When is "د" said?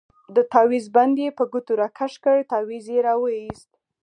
0.35-0.37